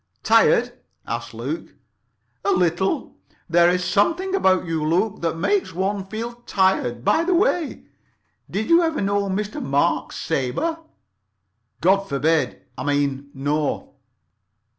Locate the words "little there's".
2.49-3.83